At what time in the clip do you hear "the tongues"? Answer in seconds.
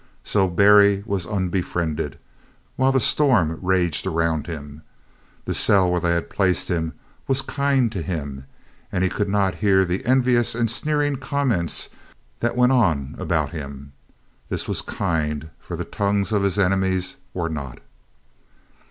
15.75-16.31